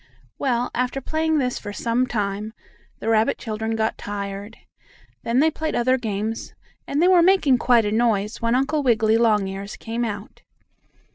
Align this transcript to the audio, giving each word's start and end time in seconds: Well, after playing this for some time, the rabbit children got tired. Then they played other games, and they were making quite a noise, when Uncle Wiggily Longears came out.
Well, 0.39 0.71
after 0.73 0.99
playing 0.99 1.37
this 1.37 1.59
for 1.59 1.71
some 1.71 2.07
time, 2.07 2.53
the 2.97 3.07
rabbit 3.07 3.37
children 3.37 3.75
got 3.75 3.99
tired. 3.99 4.57
Then 5.21 5.41
they 5.41 5.51
played 5.51 5.75
other 5.75 5.99
games, 5.99 6.55
and 6.87 7.03
they 7.03 7.07
were 7.07 7.21
making 7.21 7.59
quite 7.59 7.85
a 7.85 7.91
noise, 7.91 8.41
when 8.41 8.55
Uncle 8.55 8.81
Wiggily 8.81 9.17
Longears 9.19 9.77
came 9.77 10.03
out. 10.03 10.41